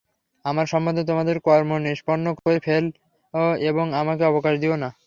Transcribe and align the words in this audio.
আমার 0.45 0.65
সম্বন্ধে 0.65 1.03
তোমাদের 1.03 1.37
কর্ম 1.41 1.71
নিষ্পন্ন 1.85 2.25
করে 2.37 2.57
ফেল 2.63 2.85
এবং 3.69 3.85
আমাকে 4.01 4.23
অবকাশ 4.25 4.55
দিও 4.61 4.75
না। 4.77 4.89